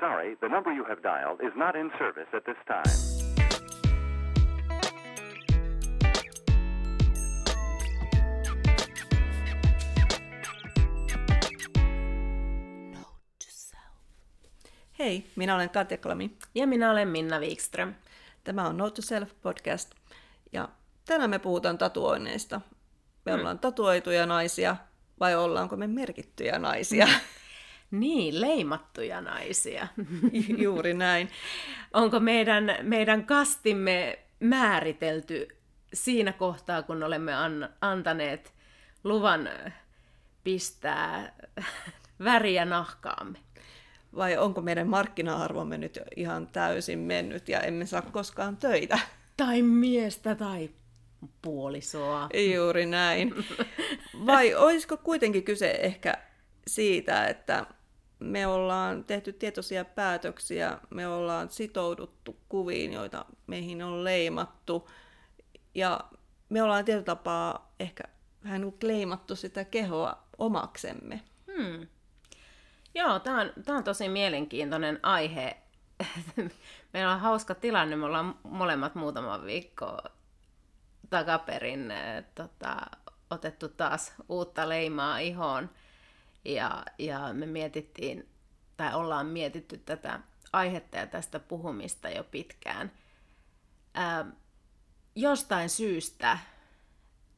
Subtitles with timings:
[0.00, 3.26] sorry, the number you have dialed is not in service at this time.
[14.98, 16.30] Hei, minä olen Katja Klami.
[16.54, 17.94] Ja minä olen Minna Wikström.
[18.44, 19.90] Tämä on Note to Self podcast.
[20.52, 20.68] Ja
[21.04, 22.60] tänään me puhutaan tatuoinneista.
[23.24, 23.40] Me hmm.
[23.40, 24.76] ollaan tatuoituja naisia
[25.20, 27.06] vai ollaanko me merkittyjä naisia?
[27.90, 29.88] Niin, leimattuja naisia.
[30.62, 31.30] Juuri näin.
[31.92, 35.48] Onko meidän, meidän kastimme määritelty
[35.94, 38.52] siinä kohtaa, kun olemme an, antaneet
[39.04, 39.48] luvan
[40.44, 41.32] pistää
[42.24, 43.38] väriä nahkaamme?
[44.16, 48.98] Vai onko meidän markkina-arvomme nyt ihan täysin mennyt ja emme saa koskaan töitä?
[49.36, 50.70] Tai miestä tai
[51.42, 52.28] puolisoa.
[52.54, 53.34] Juuri näin.
[54.26, 56.14] Vai olisiko kuitenkin kyse ehkä
[56.66, 57.66] siitä, että
[58.18, 64.90] me ollaan tehty tietoisia päätöksiä, me ollaan sitouduttu kuviin, joita meihin on leimattu,
[65.74, 66.00] ja
[66.48, 68.04] me ollaan tietotapaa ehkä
[68.44, 68.78] vähän niin
[69.34, 71.20] sitä kehoa omaksemme.
[71.56, 71.86] Hmm.
[72.94, 75.56] Joo, tämä on, on tosi mielenkiintoinen aihe.
[76.92, 79.98] Meillä on hauska tilanne, me ollaan molemmat muutama viikko
[81.10, 82.76] takaperin äh, tota,
[83.30, 85.70] otettu taas uutta leimaa ihoon.
[86.46, 88.28] Ja, ja me mietittiin,
[88.76, 90.20] tai ollaan mietitty tätä
[90.52, 92.92] aihetta ja tästä puhumista jo pitkään.
[93.94, 94.26] Ää,
[95.14, 96.38] jostain syystä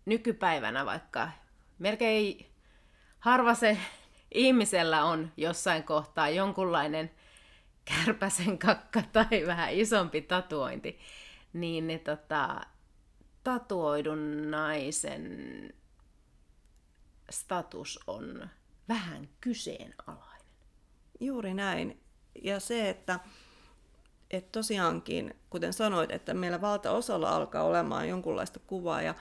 [0.07, 1.31] nykypäivänä vaikka
[1.79, 2.47] melkein
[3.19, 3.79] harva se
[4.35, 7.11] ihmisellä on jossain kohtaa jonkunlainen
[7.85, 10.99] kärpäsen kakka tai vähän isompi tatuointi,
[11.53, 12.61] niin ne tota,
[13.45, 15.29] tatuoidun naisen
[17.31, 18.51] status on
[18.89, 20.47] vähän kyseenalainen.
[21.21, 22.01] Juuri näin.
[22.43, 23.21] Ja se, että,
[24.31, 29.15] että tosiaankin, kuten sanoit, että meillä valtaosalla alkaa olemaan jonkunlaista kuvaa ja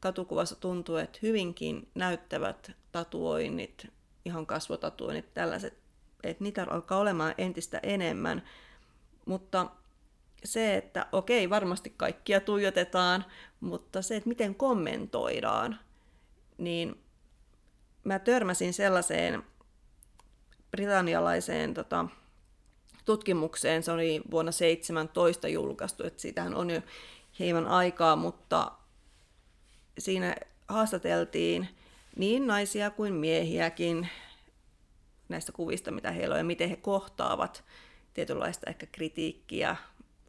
[0.00, 3.86] katukuvassa tuntuu, että hyvinkin näyttävät tatuoinnit,
[4.24, 5.78] ihan kasvotatuoinnit, tällaiset,
[6.22, 8.42] että niitä alkaa olemaan entistä enemmän.
[9.26, 9.70] Mutta
[10.44, 13.24] se, että okei, varmasti kaikkia tuijotetaan,
[13.60, 15.78] mutta se, että miten kommentoidaan,
[16.58, 17.00] niin
[18.04, 19.42] mä törmäsin sellaiseen
[20.70, 22.06] britannialaiseen tota,
[23.04, 26.80] tutkimukseen, se oli vuonna 17 julkaistu, että siitähän on jo
[27.38, 28.72] hieman aikaa, mutta
[29.98, 30.36] siinä
[30.68, 31.68] haastateltiin
[32.16, 34.08] niin naisia kuin miehiäkin
[35.28, 37.64] näistä kuvista, mitä heillä on ja miten he kohtaavat
[38.14, 39.76] tietynlaista ehkä kritiikkiä,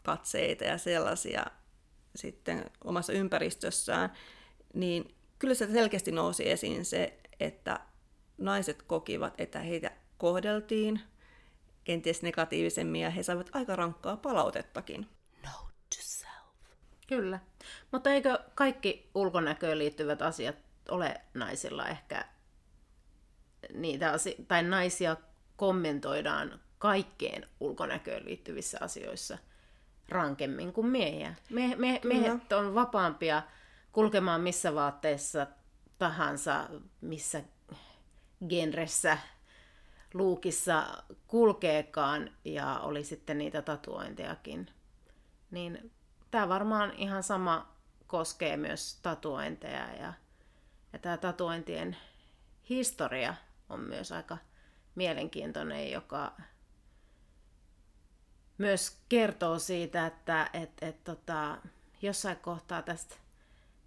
[0.04, 1.46] katseita ja sellaisia
[2.16, 4.12] sitten omassa ympäristössään,
[4.74, 7.80] niin kyllä se selkeästi nousi esiin se, että
[8.38, 11.02] naiset kokivat, että heitä kohdeltiin
[11.84, 15.08] kenties negatiivisemmin ja he saivat aika rankkaa palautettakin.
[15.46, 16.32] Note to self.
[17.08, 17.40] Kyllä.
[17.92, 20.56] Mutta eikö kaikki ulkonäköön liittyvät asiat
[20.90, 22.26] ole naisilla ehkä
[23.74, 25.18] niitä asi- tai naisia
[25.56, 29.38] kommentoidaan kaikkeen ulkonäköön liittyvissä asioissa
[30.10, 31.36] rankemmin kuin miehiä.
[31.50, 33.42] Me, me, miehet on vapaampia
[33.92, 35.48] kulkemaan missä vaatteessa
[36.00, 36.70] tahansa,
[37.02, 37.44] missä
[38.50, 39.18] genressä,
[40.14, 44.70] luukissa kulkeekaan ja oli sitten niitä tatuointejakin.
[45.52, 45.92] Niin
[46.32, 47.74] tämä varmaan ihan sama
[48.08, 50.14] koskee myös tatuointeja ja,
[50.94, 51.98] ja tämä tatuointien
[52.70, 53.36] historia
[53.70, 54.38] on myös aika
[54.96, 56.38] mielenkiintoinen, joka
[58.58, 61.58] myös kertoo siitä, että et, et, tota,
[62.02, 63.16] jossain kohtaa tästä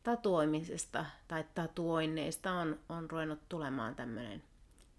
[0.03, 4.43] tatuoimisesta tai tatuoinneista on, on ruvennut tulemaan tämmöinen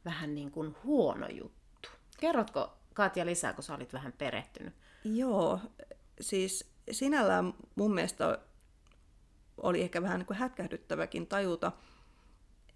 [0.05, 1.89] vähän niin kuin huono juttu.
[2.19, 4.73] Kerrotko Katja lisää, kun sä olit vähän perehtynyt?
[5.03, 5.59] Joo,
[6.21, 8.39] siis sinällään mun mielestä
[9.57, 11.71] oli ehkä vähän niin kuin hätkähdyttäväkin tajuta,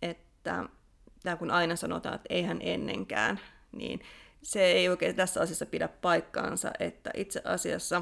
[0.02, 0.70] että
[1.24, 3.40] tämä kun aina sanotaan, että eihän ennenkään,
[3.72, 4.00] niin
[4.42, 8.02] se ei oikein tässä asiassa pidä paikkaansa, että itse asiassa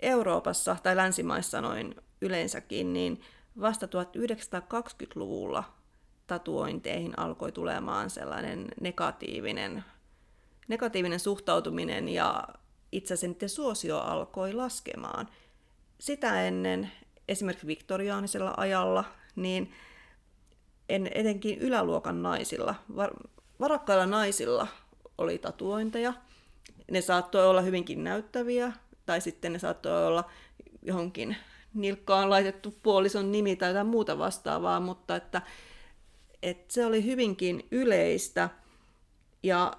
[0.00, 1.94] Euroopassa tai länsimaissa noin
[2.24, 3.20] yleensäkin, niin
[3.60, 5.64] vasta 1920-luvulla
[6.26, 9.84] tatuointeihin alkoi tulemaan sellainen negatiivinen,
[10.68, 12.44] negatiivinen suhtautuminen ja
[12.92, 15.28] itse asiassa suosio alkoi laskemaan.
[15.98, 16.90] Sitä ennen
[17.28, 19.04] esimerkiksi viktoriaanisella ajalla,
[19.36, 19.72] niin
[20.88, 23.10] en, etenkin yläluokan naisilla, var,
[23.60, 24.66] varakkailla naisilla
[25.18, 26.12] oli tatuointeja.
[26.90, 28.72] Ne saattoi olla hyvinkin näyttäviä,
[29.06, 30.30] tai sitten ne saattoi olla
[30.82, 31.36] johonkin
[31.74, 35.42] nilkkaan laitettu puolison nimi tai jotain muuta vastaavaa, mutta että,
[36.42, 38.48] että se oli hyvinkin yleistä.
[39.42, 39.72] Ja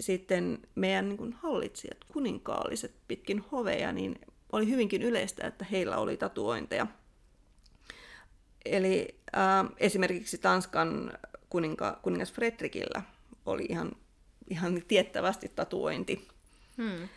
[0.00, 4.18] sitten meidän niin hallitsijat, kuninkaalliset pitkin hoveja, niin
[4.52, 6.86] oli hyvinkin yleistä, että heillä oli tatuointeja.
[8.64, 11.12] Eli äh, esimerkiksi Tanskan
[11.50, 13.02] kuninka, kuningas Fredrikillä
[13.46, 13.92] oli ihan,
[14.48, 16.28] ihan tiettävästi tatuointi.
[16.76, 17.08] Hmm.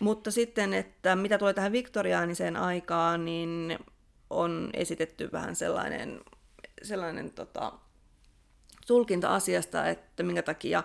[0.00, 3.78] Mutta sitten, että mitä tulee tähän viktoriaaniseen aikaan, niin
[4.30, 6.20] on esitetty vähän sellainen,
[6.82, 7.72] sellainen tota,
[8.86, 10.82] tulkinta asiasta, että minkä takia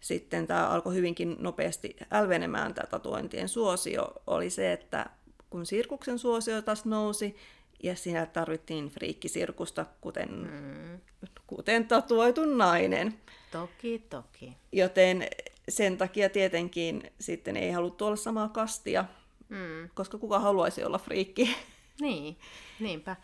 [0.00, 5.06] sitten tämä alkoi hyvinkin nopeasti älvenemään tämä tatuointien suosio, oli se, että
[5.50, 7.36] kun sirkuksen suosio taas nousi,
[7.82, 11.00] ja siinä tarvittiin friikkisirkusta, kuten, mm.
[11.46, 13.14] kuten tatuoitu nainen.
[13.52, 14.56] Toki, toki.
[14.72, 15.28] Joten
[15.68, 19.04] sen takia tietenkin sitten ei haluttu olla samaa kastia,
[19.48, 19.90] mm.
[19.94, 21.54] koska kuka haluaisi olla friikki.
[22.00, 22.36] Niin,
[22.80, 23.16] niinpä.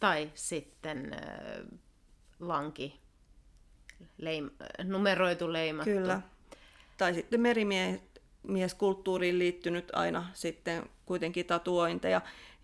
[0.00, 1.20] Tai sitten äh,
[2.46, 3.00] vanki,
[4.18, 4.50] leim,
[4.84, 5.90] numeroitu leimattu.
[5.90, 6.20] Kyllä.
[6.98, 12.20] Tai sitten merimieskulttuuriin liittynyt aina sitten kuitenkin tatuointeja,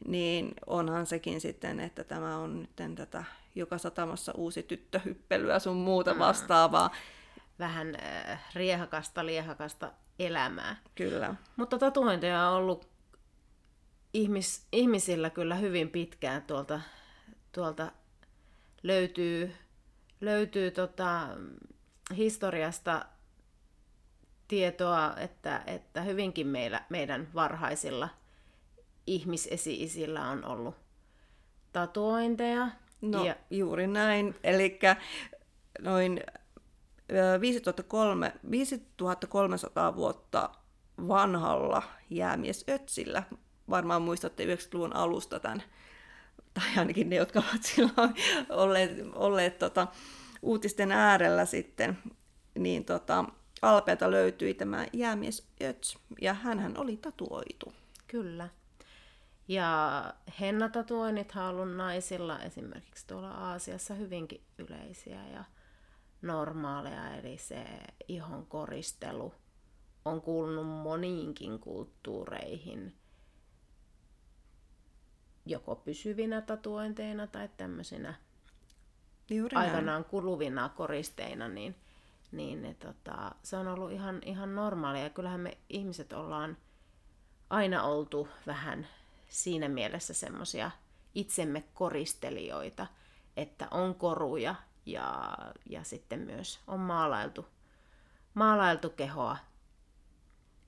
[0.06, 3.24] niin onhan sekin sitten, että tämä on nyt tätä
[3.54, 6.18] joka satamassa uusi tyttöhyppelyä sun muuta mm.
[7.58, 10.76] Vähän äh, riehakasta, liehakasta elämää.
[10.94, 11.34] Kyllä.
[11.56, 12.88] Mutta tatuointeja on ollut
[14.14, 16.80] ihmis, ihmisillä kyllä hyvin pitkään tuolta,
[17.52, 17.92] tuolta
[18.82, 19.54] löytyy,
[20.20, 21.28] löytyy tota,
[22.16, 23.06] historiasta
[24.48, 28.08] tietoa, että, että hyvinkin meillä, meidän varhaisilla
[29.06, 30.74] ihmisesi-isillä on ollut
[31.72, 32.68] tatuointeja.
[33.00, 33.36] No ja...
[33.50, 34.34] juuri näin.
[34.44, 34.78] Eli
[35.82, 36.20] noin
[37.40, 40.50] 5003, 5300 vuotta
[41.08, 43.22] vanhalla jäämies Ötsillä,
[43.70, 45.62] varmaan muistatte 90-luvun alusta tämän,
[46.54, 48.14] tai ainakin ne, jotka ovat silloin
[48.48, 49.86] olleet, olleet tota,
[50.42, 51.98] uutisten äärellä sitten,
[52.58, 53.24] niin tota,
[53.62, 57.72] Alpeelta löytyi tämä jäämies Öts, ja hän oli tatuoitu.
[58.08, 58.48] Kyllä.
[59.48, 60.02] Ja
[60.40, 65.44] hennatatuoinnithan on ollut naisilla esimerkiksi tuolla Aasiassa hyvinkin yleisiä ja
[66.22, 67.64] normaaleja, eli se
[68.08, 69.34] ihon koristelu
[70.04, 72.94] on kuulunut moniinkin kulttuureihin,
[75.46, 78.14] joko pysyvinä tatuointeina tai tämmöisinä
[79.30, 80.04] Juuri aikanaan näin.
[80.04, 81.74] kuluvina koristeina, niin,
[82.32, 85.02] niin ne, tota, se on ollut ihan, ihan normaalia.
[85.02, 86.56] Ja kyllähän me ihmiset ollaan
[87.50, 88.86] aina oltu vähän
[89.28, 90.70] siinä mielessä semmoisia
[91.14, 92.86] itsemme koristelijoita,
[93.36, 94.54] että on koruja
[94.92, 95.36] ja,
[95.70, 97.46] ja sitten myös on maalailtu,
[98.34, 99.36] maalailtu kehoa,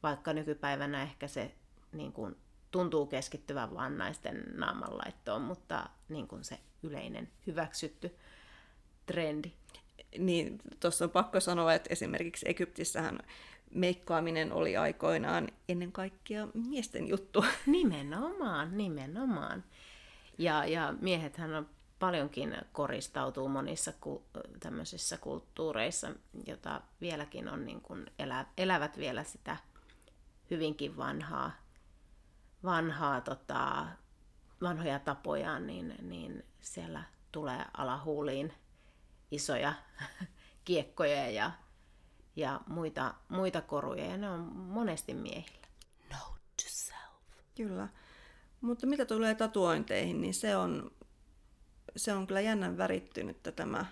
[0.03, 1.55] vaikka nykypäivänä ehkä se
[1.93, 2.37] niin kuin,
[2.71, 8.17] tuntuu keskittyvän vain naisten naamanlaittoon, mutta niin kuin se yleinen hyväksytty
[9.07, 9.53] trendi.
[10.19, 13.19] Niin, tuossa on pakko sanoa, että esimerkiksi Egyptissähän
[13.75, 17.45] meikkaaminen oli aikoinaan ennen kaikkea miesten juttu.
[17.67, 19.65] Nimenomaan, nimenomaan.
[20.39, 21.69] Ja, ja miehethän on
[22.01, 24.25] paljonkin koristautuu monissa ku,
[24.61, 26.11] tämmöisissä kulttuureissa,
[26.47, 29.57] jota vieläkin on niin kuin elä, elävät vielä sitä
[30.51, 31.53] hyvinkin vanhaa,
[32.65, 33.87] vanhaa tota,
[34.63, 37.03] vanhoja tapojaan, niin, niin siellä
[37.33, 38.53] tulee alahuuliin
[39.31, 39.75] isoja
[40.65, 41.51] kiekkoja ja
[42.37, 45.67] ja muita, muita koruja, ja ne on monesti miehillä.
[46.11, 47.45] Note to self.
[47.57, 47.89] Kyllä.
[48.61, 50.91] Mutta mitä tulee tatuointeihin, niin se on,
[51.97, 53.87] se on kyllä jännän värittynyt tämä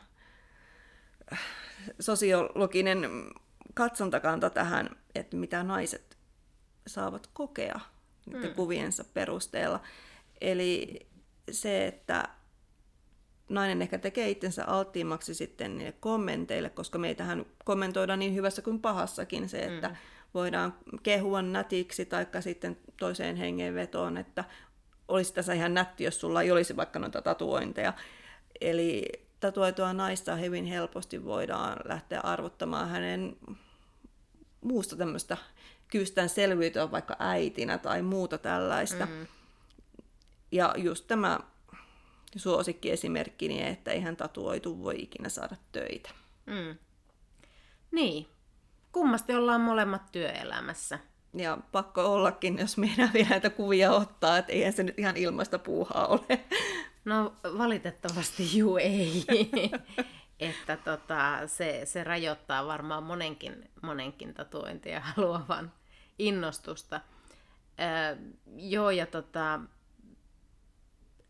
[1.33, 1.41] äh,
[2.01, 3.09] sosiologinen
[3.75, 6.19] katsontakanta tähän, että mitä naiset
[6.87, 7.81] saavat kokea
[8.27, 8.55] mm.
[8.55, 9.81] kuviensa perusteella.
[10.41, 11.07] Eli
[11.51, 12.29] se, että
[13.49, 19.49] nainen ehkä tekee itsensä alttiimmaksi sitten niille kommenteille, koska meitähän kommentoidaan niin hyvässä kuin pahassakin
[19.49, 19.97] se, että mm.
[20.35, 24.45] voidaan kehua nätiksi tai sitten toiseen hengenvetoon, että
[25.09, 27.93] olisi tässä ihan nätti, jos sulla ei olisi vaikka noita tatuointeja.
[28.61, 29.05] Eli
[29.41, 33.37] tatuoitua naista hyvin helposti voidaan lähteä arvottamaan hänen
[34.61, 35.37] muusta tämmöistä
[35.89, 39.07] kyvystään selviytyä vaikka äitinä tai muuta tällaista.
[39.07, 39.27] Mm.
[40.53, 41.41] Ja just tämä
[42.37, 46.11] suosikkiesimerkkini, että eihän tatuoitu voi ikinä saada töitä.
[46.47, 46.79] Mm.
[47.91, 48.27] Niin.
[48.93, 50.99] Kummasti ollaan molemmat työelämässä.
[51.41, 55.59] Ja pakko ollakin, jos meidän vielä näitä kuvia ottaa, että eihän se nyt ihan ilmaista
[55.59, 56.41] puuhaa ole.
[57.05, 59.25] No valitettavasti juu ei.
[60.41, 65.73] että tota, se, se rajoittaa varmaan monenkin, monenkin tatuointia haluavan
[66.19, 67.01] innostusta.
[67.81, 68.17] Öö,
[68.57, 69.61] joo, ja tota,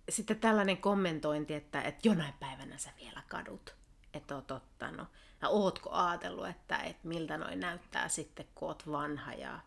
[0.08, 3.74] sitten tällainen kommentointi, että, että jonain päivänä sä vielä kadut,
[4.14, 5.08] että oot ottanut.
[5.42, 9.60] ja ootko ajatellut, että, että miltä noin näyttää sitten, kun oot vanha ja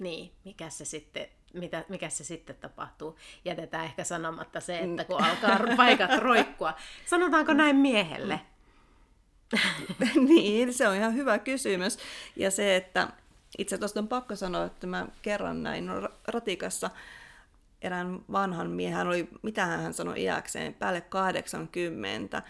[0.00, 3.18] niin, mikä se sitten mitä, mikä se sitten tapahtuu.
[3.44, 6.74] Jätetään ehkä sanomatta se, että kun alkaa paikat roikkua.
[7.06, 8.40] Sanotaanko näin miehelle?
[10.28, 11.98] niin, se on ihan hyvä kysymys.
[12.36, 13.08] Ja se, että
[13.58, 15.90] itse tuosta on pakko sanoa, että mä kerran näin
[16.26, 16.90] ratikassa
[17.82, 22.42] erään vanhan miehen, oli, mitä hän sanoi iäkseen, päälle 80,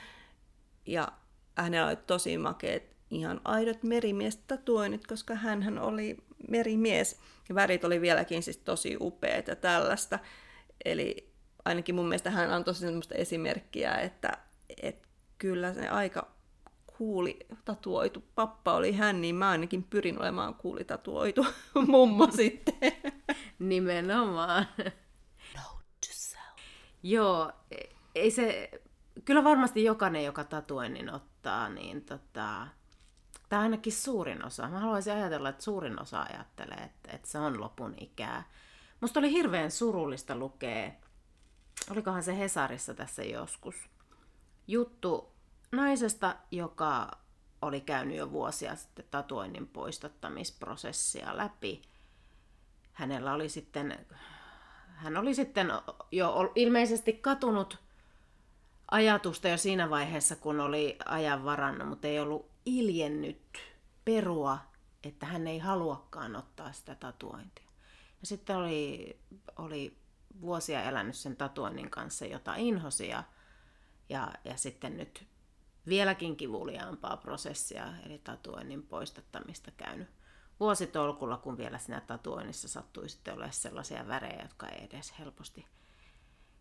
[0.86, 1.08] ja
[1.56, 6.16] hänellä oli tosi makeet, ihan aidot merimiestä-tatuoinnit, koska hän oli
[6.50, 10.18] merimies, ja värit oli vieläkin siis tosi upeat ja tällaista.
[10.84, 11.30] Eli
[11.64, 14.38] ainakin mun mielestä hän antoi sellaista esimerkkiä, että,
[14.82, 16.30] että kyllä se aika
[16.98, 21.46] kuuli tatuoitu pappa oli hän, niin mä ainakin pyrin olemaan kuuli tatuoitu
[21.88, 22.92] mummo sitten.
[23.58, 24.66] Nimenomaan.
[25.56, 26.58] Note to self.
[27.02, 27.52] Joo,
[28.14, 28.70] ei se,
[29.24, 32.66] kyllä varmasti jokainen, joka tatuoinnin ottaa, niin tota,
[33.50, 34.68] tai ainakin suurin osa.
[34.68, 38.44] Mä haluaisin ajatella, että suurin osa ajattelee, että, että se on lopun ikää.
[39.00, 40.90] Musta oli hirveän surullista lukea,
[41.90, 43.74] olikohan se Hesarissa tässä joskus,
[44.66, 45.32] juttu
[45.72, 47.10] naisesta, joka
[47.62, 51.82] oli käynyt jo vuosia sitten tatuoinnin poistattamisprosessia läpi.
[52.92, 54.06] Hänellä oli sitten,
[54.86, 55.72] hän oli sitten
[56.12, 57.78] jo ilmeisesti katunut
[58.90, 63.58] ajatusta jo siinä vaiheessa, kun oli ajan varannut, mutta ei ollut iljennyt
[64.04, 64.58] perua,
[65.02, 67.70] että hän ei haluakaan ottaa sitä tatuointia.
[68.20, 69.16] Ja sitten oli,
[69.56, 69.96] oli
[70.40, 73.24] vuosia elänyt sen tatuoinnin kanssa, jota inhosi ja,
[74.08, 75.26] ja, ja sitten nyt
[75.86, 80.08] vieläkin kivuliaampaa prosessia, eli tatuoinnin poistattamista käynyt
[80.60, 85.66] vuositolkulla, kun vielä siinä tatuoinnissa sattui sitten olemaan sellaisia värejä, jotka ei edes helposti,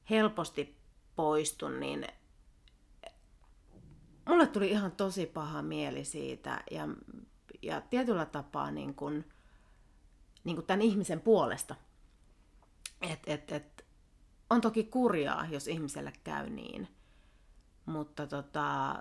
[0.09, 0.77] helposti
[1.15, 2.07] poistu, niin
[4.29, 6.87] mulle tuli ihan tosi paha mieli siitä ja,
[7.61, 9.25] ja tietyllä tapaa niin kuin,
[10.43, 11.75] niin kuin tämän ihmisen puolesta.
[13.01, 13.85] Et, et, et,
[14.49, 16.87] on toki kurjaa, jos ihmiselle käy niin,
[17.85, 18.95] mutta tota,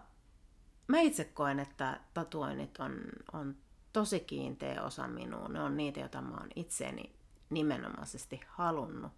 [0.87, 3.01] mä itse koen, että tatuoinnit on,
[3.33, 3.57] on
[3.93, 5.49] tosi kiinteä osa minua.
[5.49, 7.15] Ne on niitä, joita mä oon itseeni
[7.51, 9.13] nimenomaisesti halunnut.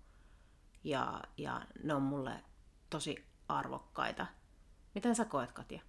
[0.85, 2.45] Ja, ja ne on mulle
[2.91, 4.27] tosi arvokkaita.
[4.95, 5.81] Miten sä koet, Katja?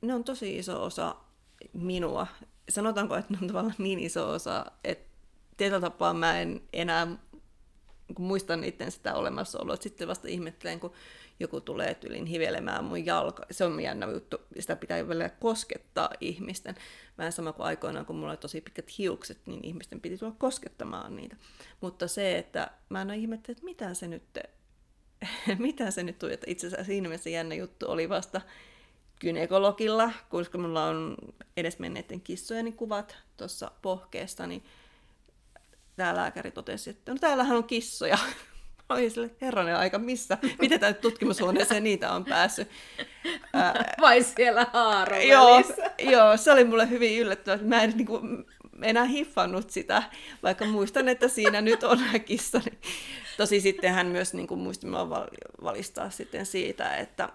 [0.00, 1.16] Ne on tosi iso osa
[1.72, 2.26] minua.
[2.68, 5.08] Sanotaanko, että ne on tavallaan niin iso osa, että
[5.56, 7.06] tietyllä tapaa mä en enää
[8.14, 10.92] kun muistan itse sitä olemassaoloa, että sitten vasta ihmettelen, kun
[11.40, 13.46] joku tulee tylin hivelemään mun jalka.
[13.50, 16.74] Se on jännä juttu, sitä pitää vielä koskettaa ihmisten.
[17.18, 21.16] Vähän sama kuin aikoinaan, kun mulla oli tosi pitkät hiukset, niin ihmisten piti tulla koskettamaan
[21.16, 21.36] niitä.
[21.80, 24.38] Mutta se, että mä en ihmettele, että mitä se nyt,
[25.58, 28.40] mitä se nyt tuli, että itse asiassa siinä mielessä jännä juttu oli vasta
[29.20, 31.16] gynekologilla, koska mulla on
[31.56, 34.64] edesmenneiden kissojeni kuvat tuossa pohkeesta, niin
[35.96, 38.18] tämä lääkäri totesi, että no täällähän on kissoja.
[38.88, 40.38] Oi sille, herranen aika, missä?
[40.60, 42.68] Miten tämä tutkimushuoneeseen niitä on päässyt?
[44.00, 45.62] Vai siellä haaron joo,
[45.98, 47.66] joo, se oli mulle hyvin yllättävää.
[47.66, 48.46] Mä en niin kuin,
[48.82, 50.02] enää hiffannut sitä,
[50.42, 52.60] vaikka muistan, että siinä nyt on kissa.
[53.36, 54.86] Tosi sitten hän myös niin kuin, muisti
[55.62, 57.28] valistaa sitten siitä, että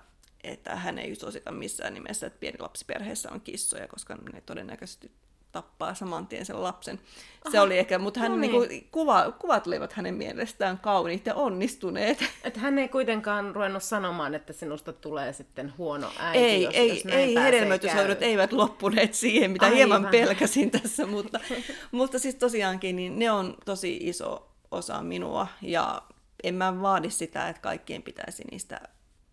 [0.43, 5.11] että hän ei suosita missään nimessä, että pieni lapsiperheessä on kissoja, koska ne todennäköisesti
[5.53, 6.99] tappaa saman tien sen lapsen.
[7.45, 8.69] Aha, se oli ehkä, mutta hän, no niin.
[8.69, 12.25] Niin kuva, kuvat olivat hänen mielestään kauniit ja onnistuneet.
[12.43, 16.89] Että hän ei kuitenkaan ruvennut sanomaan, että sinusta tulee sitten huono äiti, ei, jos, ei,
[16.89, 19.77] jos ei hedelmöityshoidot eivät loppuneet siihen, mitä Aivan.
[19.77, 21.39] hieman pelkäsin tässä, mutta,
[21.91, 26.01] mutta siis tosiaankin niin ne on tosi iso osa minua ja
[26.43, 28.81] en mä vaadi sitä, että kaikkien pitäisi niistä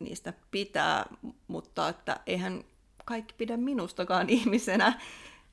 [0.01, 1.07] niistä pitää,
[1.49, 2.65] mutta että eihän
[3.05, 5.01] kaikki pidä minustakaan ihmisenä.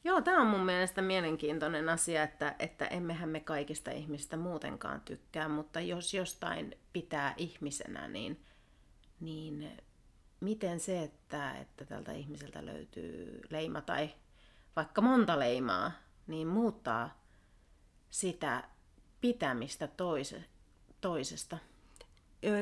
[0.04, 5.50] Joo, tämä on mun mielestä mielenkiintoinen asia, että, että emmehän me kaikista ihmistä muutenkaan tykkää,
[5.50, 8.44] mutta jos jostain pitää ihmisenä, niin,
[9.20, 9.72] niin
[10.39, 14.10] miten se, että, että tältä ihmiseltä löytyy leima tai
[14.75, 15.92] vaikka monta leimaa,
[16.27, 17.22] niin muuttaa
[18.10, 18.63] sitä
[19.22, 20.44] pitämistä toise,
[21.01, 21.58] toisesta?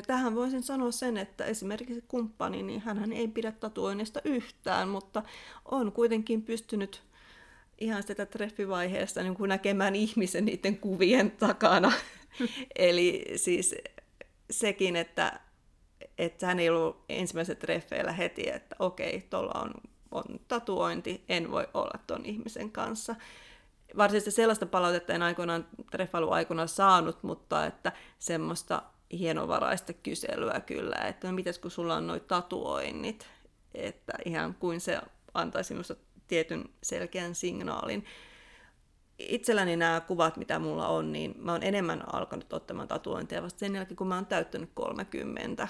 [0.07, 5.23] Tähän voisin sanoa sen, että esimerkiksi kumppani, niin hän ei pidä tatuoinnista yhtään, mutta
[5.65, 7.03] on kuitenkin pystynyt
[7.79, 11.91] ihan sitä treffivaiheesta niin kuin näkemään ihmisen niiden kuvien takana.
[12.75, 13.75] Eli siis
[14.51, 15.39] sekin, että,
[16.17, 19.73] että hän ei ollut ensimmäisellä treffeillä heti, että okei, tuolla on,
[20.11, 23.15] on tatuointi, en voi olla tuon ihmisen kanssa.
[23.97, 28.81] Varsinaisesti sellaista palautetta en aikoinaan treffailuaikana saanut, mutta että semmoista
[29.11, 33.27] hienovaraista kyselyä kyllä, että no mitäs kun sulla on noin tatuoinnit,
[33.73, 35.01] että ihan kuin se
[35.33, 35.95] antaisi minusta
[36.27, 38.05] tietyn selkeän signaalin.
[39.19, 43.75] Itselläni nämä kuvat, mitä mulla on, niin mä oon enemmän alkanut ottamaan tatuointeja vasta sen
[43.75, 45.67] jälkeen, kun mä oon täyttänyt 30.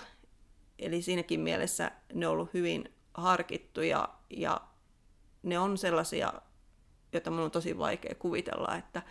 [0.79, 4.61] Eli siinäkin mielessä ne on ollut hyvin harkittuja ja
[5.43, 6.33] ne on sellaisia,
[7.13, 9.01] joita mun on tosi vaikea kuvitella, että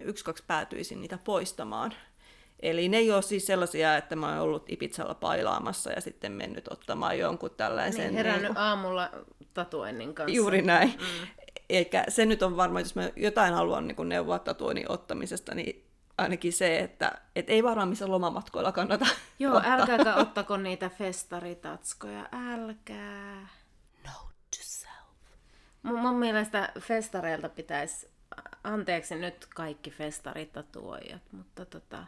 [0.00, 1.94] yksi kaksi päätyisin niitä poistamaan.
[2.62, 6.68] Eli ne ei ole siis sellaisia, että mä oon ollut Ipitsalla pailaamassa ja sitten mennyt
[6.68, 8.04] ottamaan jonkun tällaisen...
[8.04, 8.64] Niin, herännyt niin kuin...
[8.64, 9.10] aamulla
[9.54, 10.36] tatuoinnin kanssa.
[10.36, 10.88] Juuri näin.
[10.88, 11.26] Mm.
[11.68, 15.84] Eikä se nyt on varmaan, jos mä jotain haluan niin neuvoa tatuoinnin ottamisesta, niin
[16.18, 19.06] ainakin se, että et ei varmaan missä lomamatkoilla kannata
[19.38, 19.72] Joo, ottaa.
[19.72, 23.48] älkääkä ottako niitä festaritatskoja, älkää.
[24.04, 24.92] Note to self.
[25.82, 28.08] Mun, mun mielestä festareilta pitäisi,
[28.64, 32.04] anteeksi nyt kaikki festaritatuojat, mutta tota,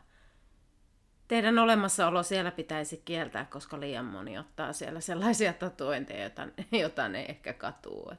[1.29, 7.25] teidän olemassaolo siellä pitäisi kieltää, koska liian moni ottaa siellä sellaisia tatuointeja, joita, joita ne
[7.29, 8.13] ehkä katuu.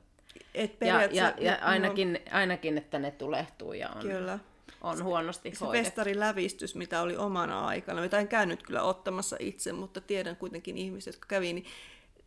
[0.54, 4.40] Et ja, ja, ja ainakin, ainakin, että ne tulehtuu ja on, Kyllä.
[4.82, 5.86] on huonosti se hoidettu.
[5.86, 11.14] festarilävistys, mitä oli omana aikana, mitä en käynyt kyllä ottamassa itse, mutta tiedän kuitenkin ihmiset,
[11.14, 11.66] jotka kävi, niin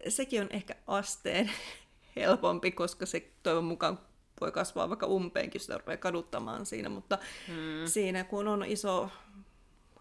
[0.09, 1.51] sekin on ehkä asteen
[2.17, 3.99] helpompi, koska se toivon mukaan
[4.41, 7.87] voi kasvaa vaikka umpeenkin, jos sitä rupeaa kaduttamaan siinä, mutta hmm.
[7.87, 9.11] siinä kun on iso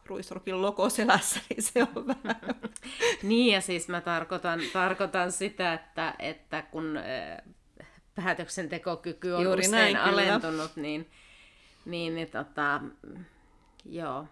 [0.08, 2.42] ruisrokin logo selässä, niin se on vähän...
[3.24, 7.00] niin, ja siis mä tarkoitan, tarkoitan sitä, että, että kun
[8.16, 11.10] päätöksentekokyky on Juuri usein näin, alentunut, niin,
[11.86, 12.82] niin, niin tota,
[13.86, 14.28] joo,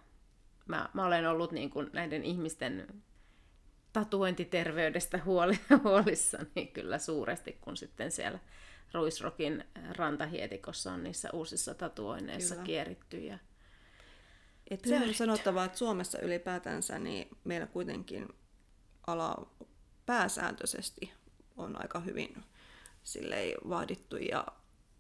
[0.68, 2.88] mä, mä olen ollut niin kuin näiden ihmisten
[3.94, 8.40] tatuointiterveydestä huoli, huolissani kyllä suuresti, kun sitten siellä
[8.94, 9.64] Ruisrokin
[9.98, 12.66] rantahietikossa on niissä uusissa tatuoinneissa kyllä.
[12.66, 13.18] kieritty.
[13.18, 13.38] Ja
[14.72, 18.28] Et se on sanottava, että Suomessa ylipäätänsä niin meillä kuitenkin
[19.08, 19.48] ala
[20.06, 21.14] pääsääntöisesti
[21.58, 22.44] on aika hyvin
[23.04, 24.18] sillei vaadittu.
[24.18, 24.46] Ja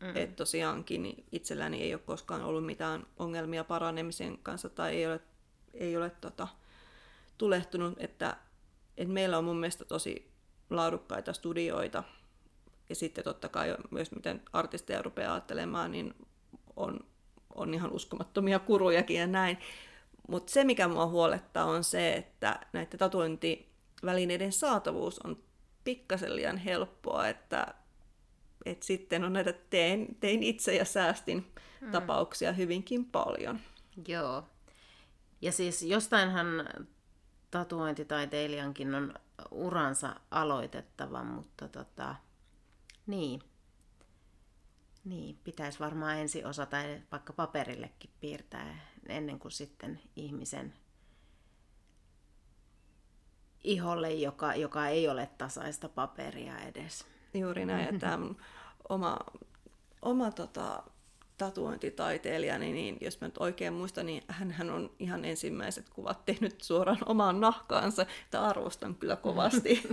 [0.01, 0.15] mm.
[0.15, 5.19] et tosiaankin niin itselläni ei ole koskaan ollut mitään ongelmia paranemisen kanssa tai ei ole,
[5.73, 6.47] ei ole tota,
[7.37, 8.37] tulehtunut, että
[8.97, 10.31] et meillä on mun mielestä tosi
[10.69, 12.03] laadukkaita studioita.
[12.89, 16.13] Ja sitten totta kai myös miten artisteja rupeaa ajattelemaan, niin
[16.75, 16.99] on,
[17.55, 19.57] on ihan uskomattomia kurujakin ja näin.
[20.27, 25.43] Mutta se, mikä mua huolettaa, on se, että näiden tatuointivälineiden saatavuus on
[25.83, 27.73] pikkasen liian helppoa, että,
[28.65, 31.91] että sitten on näitä tein, tein itse ja säästin mm.
[31.91, 33.59] tapauksia hyvinkin paljon.
[34.07, 34.43] Joo.
[35.41, 36.47] Ja siis jostainhan
[37.51, 39.13] tatuointitaiteilijankin on
[39.51, 42.15] uransa aloitettava, mutta tota,
[43.07, 43.41] niin.
[45.05, 46.77] Niin, pitäisi varmaan ensin osata
[47.11, 50.73] vaikka paperillekin piirtää ennen kuin sitten ihmisen
[53.63, 57.05] iholle, joka, joka ei ole tasaista paperia edes.
[57.33, 58.19] Juuri näin, että
[58.89, 59.17] oma,
[60.01, 60.83] oma tota,
[61.37, 66.99] tatuointitaiteilijani, niin jos mä nyt oikein muistan, niin hän on ihan ensimmäiset kuvat tehnyt suoraan
[67.05, 69.83] omaan nahkaansa, että arvostan kyllä kovasti.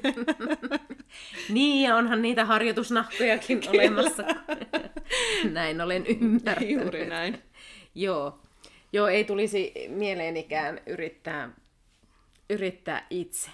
[1.48, 4.22] niin, ja onhan niitä harjoitusnahkojakin olemassa.
[5.52, 6.70] näin olen ymmärtänyt.
[6.70, 7.42] Juuri näin.
[7.94, 8.38] Joo.
[8.92, 11.50] Joo, ei tulisi mieleenikään yrittää,
[12.50, 13.50] yrittää itse.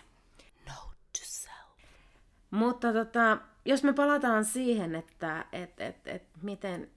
[0.67, 1.53] Note to self.
[2.51, 6.91] Mutta tota, jos me palataan siihen, että et, et, et, miten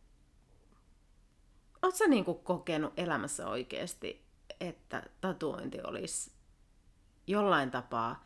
[1.82, 4.26] Oletko sä niinku kokenut elämässä oikeasti,
[4.60, 6.32] että tatuointi olisi
[7.28, 8.26] jollain tapaa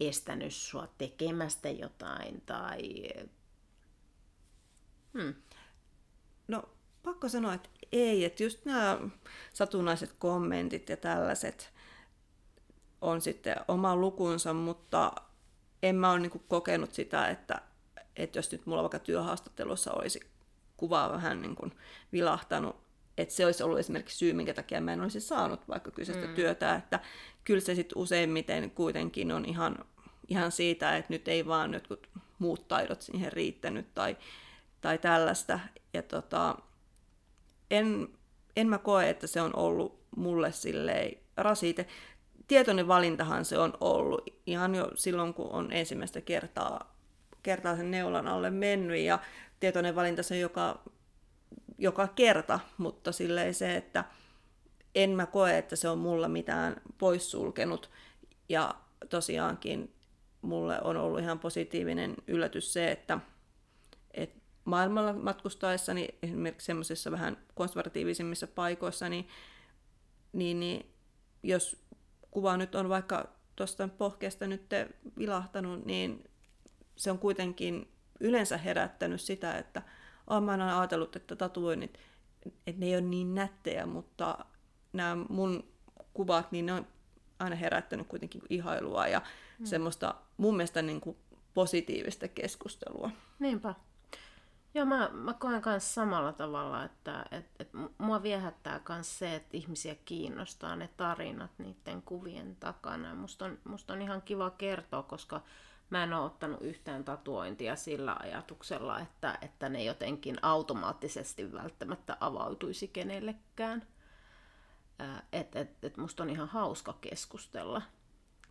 [0.00, 3.08] estänyt sua tekemästä jotain tai...
[5.12, 5.34] Hmm.
[6.48, 6.62] No,
[7.02, 8.24] pakko sanoa, että ei.
[8.24, 8.98] Että just nämä
[9.52, 11.72] satunnaiset kommentit ja tällaiset
[13.00, 15.12] on sitten oma lukunsa, mutta
[15.82, 17.60] en mä ole niinku kokenut sitä, että,
[18.16, 20.20] että jos nyt mulla vaikka työhaastattelussa olisi
[20.76, 21.72] kuvaa vähän niin kuin
[22.12, 22.85] vilahtanut,
[23.18, 26.34] että se olisi ollut esimerkiksi syy, minkä takia mä en olisi saanut vaikka kyseistä mm.
[26.34, 27.00] työtä, että
[27.44, 29.78] kyllä se sitten useimmiten kuitenkin on ihan,
[30.28, 34.16] ihan siitä, että nyt ei vaan jotkut muut taidot siihen riittänyt tai,
[34.80, 35.60] tai tällaista.
[35.94, 36.56] Ja tota,
[37.70, 38.08] en,
[38.56, 41.86] en mä koe, että se on ollut mulle silleen rasite.
[42.48, 46.96] Tietoinen valintahan se on ollut ihan jo silloin, kun on ensimmäistä kertaa,
[47.42, 49.18] kertaa sen neulan alle mennyt ja
[49.60, 50.82] tietoinen valinta se, joka
[51.78, 54.04] joka kerta, mutta silleen se, että
[54.94, 57.90] en mä koe, että se on mulla mitään poissulkenut.
[58.48, 58.74] Ja
[59.10, 59.94] tosiaankin
[60.42, 63.18] mulle on ollut ihan positiivinen yllätys se, että,
[64.14, 69.28] että maailmalla matkustaessani, esimerkiksi semmoisissa vähän konservatiivisimmissa paikoissa, niin,
[70.32, 70.86] niin, niin
[71.42, 71.76] jos
[72.30, 74.66] kuva nyt on vaikka tuosta pohkeesta nyt
[75.18, 76.24] vilahtanut, niin
[76.96, 77.88] se on kuitenkin
[78.20, 79.82] yleensä herättänyt sitä, että
[80.26, 81.98] oh, mä oon aina ajatellut, että tatuoinnit,
[82.66, 84.38] että ne ei ole niin nättejä, mutta
[84.92, 85.64] nämä mun
[86.14, 86.86] kuvat, niin ne on
[87.38, 89.22] aina herättänyt kuitenkin ihailua ja
[89.58, 89.66] mm.
[89.66, 91.16] semmoista mun mielestä niin kuin
[91.54, 93.10] positiivista keskustelua.
[93.38, 93.74] Niinpä.
[94.74, 99.56] Joo, mä, mä koen myös samalla tavalla, että et, et mua viehättää myös se, että
[99.56, 103.14] ihmisiä kiinnostaa ne tarinat niiden kuvien takana.
[103.14, 105.42] Musta on, musta on ihan kiva kertoa, koska
[105.90, 112.88] mä en ole ottanut yhtään tatuointia sillä ajatuksella, että, että ne jotenkin automaattisesti välttämättä avautuisi
[112.88, 113.86] kenellekään.
[115.32, 117.82] Että et, et musta on ihan hauska keskustella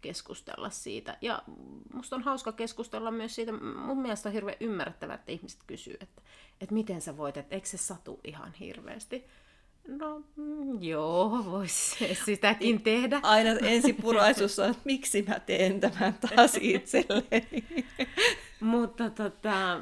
[0.02, 1.17] keskustella siitä.
[1.21, 1.43] Ja
[1.93, 6.21] musta on hauska keskustella myös siitä, mun mielestä on hirveän ymmärrettävää, että ihmiset kysyy, että,
[6.62, 9.26] että miten sä voit, että eikö se satu ihan hirveästi.
[9.88, 13.19] No mm, joo, voisi sitäkin tehdä.
[13.24, 17.86] Aina ensipuraisuus on, että miksi mä teen tämän taas itselleni.
[18.60, 19.82] Mutta tota,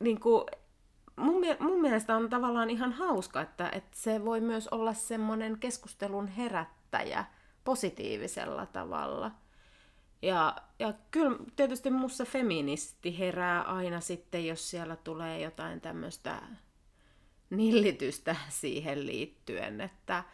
[0.00, 0.44] niin kuin,
[1.16, 6.28] mun, mun mielestä on tavallaan ihan hauska, että, että se voi myös olla semmoinen keskustelun
[6.28, 7.24] herättäjä–
[7.64, 9.30] positiivisella tavalla.
[10.22, 16.42] Ja, ja kyllä tietysti mussa feministi herää aina sitten, jos siellä tulee jotain tämmöistä
[17.50, 20.24] nillitystä siihen liittyen, että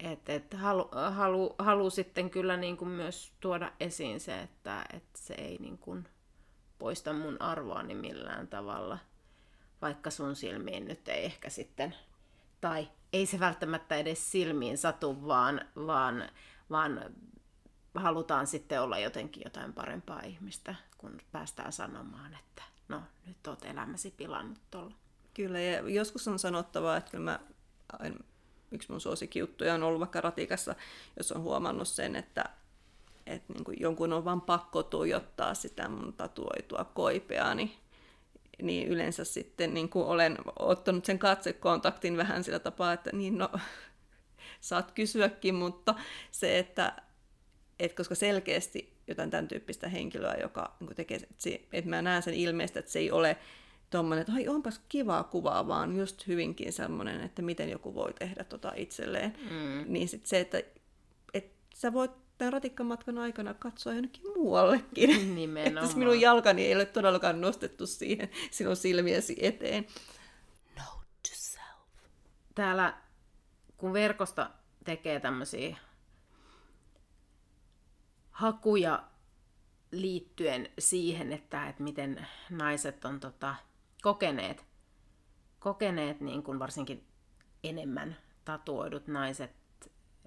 [0.00, 5.04] et, et halu, halu, halu sitten kyllä niin kuin myös tuoda esiin se, että et
[5.16, 6.08] se ei niin kuin
[6.78, 8.98] poista mun arvoani millään tavalla,
[9.82, 11.94] vaikka sun silmiin nyt ei ehkä sitten
[12.60, 16.28] tai ei se välttämättä edes silmiin satu, vaan, vaan,
[16.70, 17.00] vaan
[17.94, 24.10] halutaan sitten olla jotenkin jotain parempaa ihmistä, kun päästään sanomaan, että no nyt oot elämäsi
[24.10, 24.94] pilannut tuolla.
[25.34, 27.40] Kyllä, ja joskus on sanottava, että kyllä mä,
[28.72, 30.74] yksi mun suosikkijuttuja on ollut vaikka ratikassa,
[31.16, 32.44] jos on huomannut sen, että,
[33.26, 37.84] että niin kuin jonkun on vaan pakko tuijottaa sitä mun tatuoitua koipeani, niin
[38.62, 43.50] niin yleensä sitten niin kuin olen ottanut sen katsekontaktin vähän sillä tapaa, että niin no,
[44.60, 45.94] saat kysyäkin, mutta
[46.30, 47.02] se, että
[47.78, 52.22] et koska selkeästi jotain tämän tyyppistä henkilöä, joka niin tekee, että, se, että mä näen
[52.22, 53.36] sen ilmeistä, että se ei ole
[53.94, 58.44] tuommoinen, että ai onpas kivaa kuvaa, vaan just hyvinkin semmoinen, että miten joku voi tehdä
[58.44, 59.36] tota itselleen.
[59.50, 59.84] Mm.
[59.92, 60.62] Niin sit se, että,
[61.34, 65.10] että sä voit tämän ratikkamatkan aikana katsoa jonnekin muuallekin.
[65.34, 65.84] Nimenomaan.
[65.84, 69.86] Että minun jalkani ei ole todellakaan nostettu siihen sinun silmiesi eteen.
[70.76, 71.88] Note to self.
[72.54, 72.94] Täällä,
[73.76, 74.50] kun verkosta
[74.84, 75.76] tekee tämmöisiä
[78.30, 79.04] hakuja
[79.90, 83.54] liittyen siihen, että, että miten naiset on tota,
[84.04, 84.66] kokeneet,
[85.58, 87.06] kokeneet niin kuin varsinkin
[87.62, 89.50] enemmän tatuoidut naiset,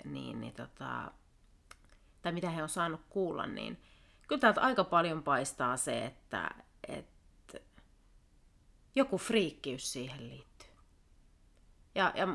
[0.04, 1.12] niin, niin tota,
[2.22, 3.82] tai mitä he on saanut kuulla, niin
[4.28, 6.50] kyllä täältä aika paljon paistaa se, että,
[6.88, 7.60] että
[8.96, 10.70] joku friikkiys siihen liittyy.
[11.96, 12.28] Ja, ja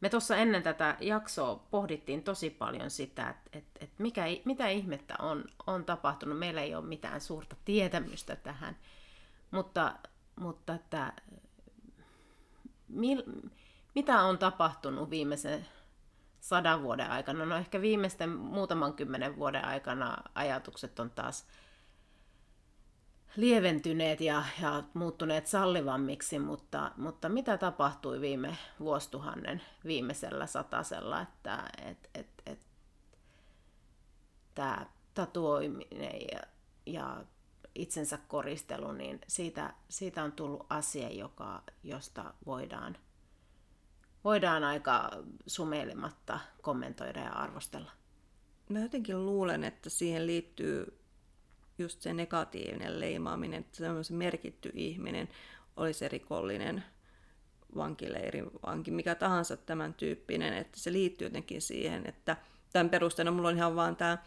[0.00, 5.14] me tuossa ennen tätä jaksoa pohdittiin tosi paljon sitä, että, että, että mikä, mitä ihmettä
[5.18, 6.38] on, on tapahtunut.
[6.38, 8.76] Meillä ei ole mitään suurta tietämystä tähän,
[9.50, 9.94] mutta,
[10.36, 11.12] mutta että,
[12.88, 13.22] mil,
[13.94, 15.66] mitä on tapahtunut viimeisen
[16.40, 17.44] sadan vuoden aikana.
[17.44, 21.46] No ehkä viimeisten muutaman kymmenen vuoden aikana ajatukset on taas
[23.36, 32.10] lieventyneet ja, ja muuttuneet sallivammiksi, mutta, mutta mitä tapahtui viime vuosituhannen viimeisellä satasella, että et,
[32.14, 32.58] et, et,
[34.54, 36.40] tämä tatuoiminen ja,
[36.86, 37.24] ja
[37.74, 42.96] itsensä koristelu, niin siitä, siitä on tullut asia, joka, josta voidaan–
[44.24, 45.10] voidaan aika
[45.46, 47.90] sumeilematta kommentoida ja arvostella.
[48.68, 50.98] Mä jotenkin luulen, että siihen liittyy
[51.78, 55.28] just se negatiivinen leimaaminen, että se merkitty ihminen,
[55.76, 56.84] oli se rikollinen,
[57.76, 62.36] vankileirin vanki, mikä tahansa tämän tyyppinen, että se liittyy jotenkin siihen, että
[62.72, 64.18] tämän perusteena mulla on ihan vaan tämä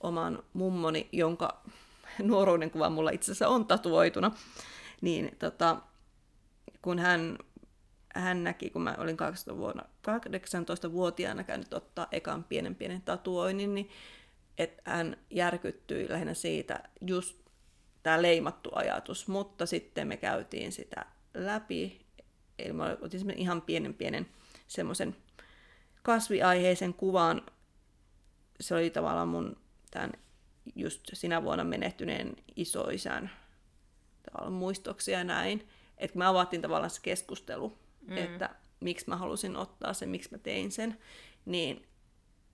[0.00, 1.62] oman mummoni, jonka
[2.22, 4.30] nuoruuden kuva mulla itse asiassa on tatuoituna,
[5.00, 5.76] niin tota,
[6.82, 7.38] kun hän
[8.14, 13.90] hän näki, kun mä olin 18-vuotiaana käynyt ottaa ekan pienen pienen tatuoinnin, niin
[14.58, 17.36] että hän järkyttyi lähinnä siitä just
[18.02, 22.06] tämä leimattu ajatus, mutta sitten me käytiin sitä läpi,
[22.58, 24.28] eli mä otin ihan pienen pienen
[24.66, 25.16] semmoisen
[26.02, 27.42] kasviaiheisen kuvan,
[28.60, 29.56] se oli tavallaan mun
[29.90, 30.12] tämän
[30.74, 33.30] just sinä vuonna menehtyneen isoisän
[34.22, 38.16] tavallaan muistoksia ja näin, että me avattiin tavallaan se keskustelu mm.
[38.16, 38.50] että
[38.80, 40.98] miksi mä halusin ottaa sen, miksi mä tein sen,
[41.44, 41.86] niin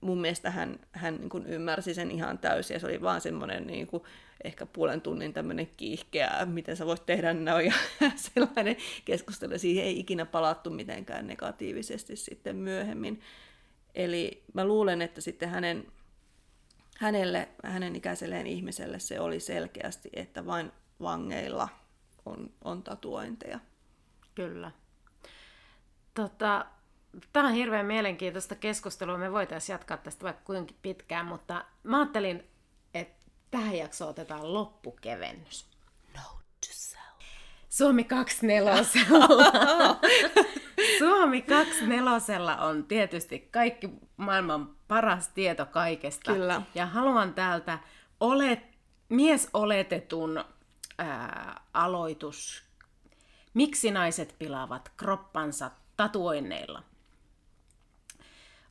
[0.00, 3.66] mun mielestä hän, hän niin kuin ymmärsi sen ihan täysin, ja se oli vaan semmoinen
[3.66, 4.02] niin kuin,
[4.44, 7.72] ehkä puolen tunnin tämmöinen kiihkeä, miten sä voit tehdä näin, ja
[8.34, 9.58] sellainen keskustelu.
[9.58, 13.20] Siihen ei ikinä palattu mitenkään negatiivisesti sitten myöhemmin.
[13.94, 15.86] Eli mä luulen, että sitten hänen,
[16.98, 21.68] hänelle, hänen ikäiselleen ihmiselle se oli selkeästi, että vain vangeilla
[22.26, 23.60] on, on tatuointeja.
[24.34, 24.70] Kyllä.
[26.14, 26.66] Tota,
[27.32, 29.18] Tämä on hirveän mielenkiintoista keskustelua.
[29.18, 32.50] Me voitaisiin jatkaa tästä vaikka kuinka pitkään, mutta mä ajattelin,
[32.94, 35.66] että tähän jaksoon otetaan loppukevennys.
[36.14, 37.02] Note to self.
[37.68, 38.74] Suomi 24.
[40.98, 46.32] Suomi 24 on tietysti kaikki maailman paras tieto kaikesta.
[46.32, 46.62] Kyllä.
[46.74, 47.78] Ja haluan täältä
[48.20, 48.60] olet,
[49.08, 50.44] miesoletetun
[50.98, 52.62] ää, aloitus.
[53.54, 56.82] Miksi naiset pilaavat kroppansa tatuoinneilla?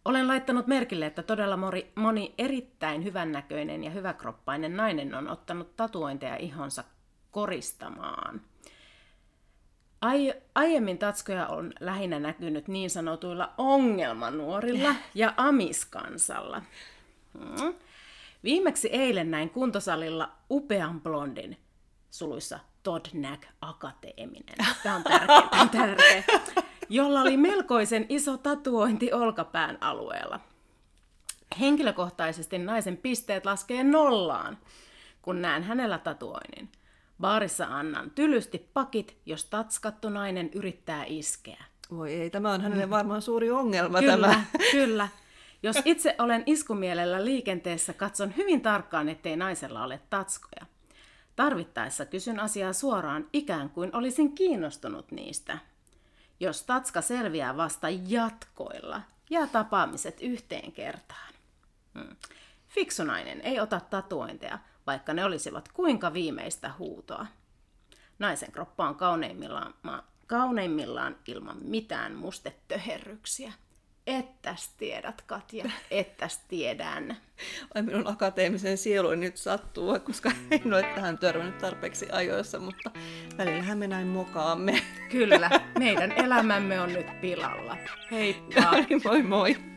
[0.06, 6.36] Olen laittanut merkille, että todella moni, moni erittäin hyvännäköinen ja hyväkroppainen nainen on ottanut tatuointeja
[6.36, 6.84] ihonsa
[7.32, 8.41] koristamaan.
[10.01, 16.61] Ai, aiemmin tatskoja on lähinnä näkynyt niin sanotuilla ongelmanuorilla ja amiskansalla.
[17.37, 17.73] Hmm.
[18.43, 21.57] Viimeksi eilen näin kuntosalilla upean blondin,
[22.11, 24.55] suluissa Todd Nack Akateeminen.
[24.83, 26.23] Tämä on tärkeä, tämä on tärkeä
[26.91, 30.39] jolla oli melkoisen iso tatuointi olkapään alueella.
[31.59, 34.57] Henkilökohtaisesti naisen pisteet laskee nollaan,
[35.21, 36.69] kun näen hänellä tatuoinnin.
[37.21, 41.63] Baarissa annan tylysti pakit, jos tatskattu nainen yrittää iskeä.
[41.91, 44.45] Voi ei, tämä on hänelle varmaan suuri ongelma Kyllä, tämä.
[44.71, 45.07] kyllä.
[45.63, 50.65] Jos itse olen iskumielellä liikenteessä, katson hyvin tarkkaan, ettei naisella ole tatskoja.
[51.36, 55.57] Tarvittaessa kysyn asiaa suoraan, ikään kuin olisin kiinnostunut niistä.
[56.39, 61.34] Jos tatska selviää vasta jatkoilla, jää tapaamiset yhteen kertaan.
[61.99, 62.15] Hmm.
[62.67, 67.28] Fiksunainen ei ota tatuointeja, vaikka ne olisivat kuinka viimeistä huutoa.
[68.20, 69.74] Naisen kroppa on kauneimmillaan,
[70.28, 73.54] kauneimmillaan ilman mitään mustetöherryksiä.
[74.08, 77.17] Ettäs tiedät, Katja, ettäs tiedän.
[77.76, 82.91] Ai minun akateemisen sielu nyt sattuu, koska en ole tähän törmännyt tarpeeksi ajoissa, mutta
[83.38, 84.82] välillähän me näin mokaamme.
[85.12, 87.78] Kyllä, meidän elämämme on nyt pilalla.
[88.12, 88.72] Heippa!
[89.06, 89.70] moi moi!